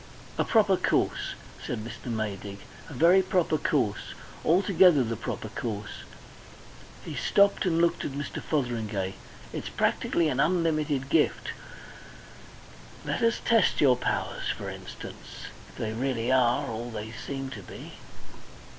"A 0.39 0.43
proper 0.43 0.77
course," 0.77 1.35
said 1.63 1.83
Mr. 1.85 2.07
Maydig, 2.11 2.61
"a 2.89 2.93
very 2.95 3.21
proper 3.21 3.59
course 3.59 4.15
altogether 4.43 5.03
the 5.03 5.15
proper 5.15 5.49
course." 5.49 6.05
He 7.05 7.13
stopped 7.13 7.65
and 7.67 7.79
looked 7.79 8.03
at 8.03 8.09
Mr. 8.13 8.41
Fotheringay. 8.41 9.13
"It's 9.53 9.69
practically 9.69 10.27
an 10.27 10.39
unlimited 10.39 11.09
gift. 11.09 11.49
Let 13.05 13.21
us 13.21 13.41
test 13.45 13.79
your 13.79 13.95
powers, 13.95 14.49
for 14.57 14.71
instance. 14.71 15.45
If 15.69 15.75
they 15.77 15.93
really 15.93 16.31
are... 16.31 16.63
If 16.63 16.65
they 16.65 16.71
really 16.71 16.71
are 16.71 16.71
all 16.71 16.89
they 16.89 17.11
seem 17.11 17.51
to 17.51 17.61
be." 17.61 17.93